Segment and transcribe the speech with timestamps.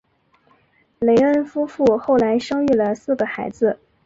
[0.97, 3.77] 雷恩夫妇后来生育了四个孩子。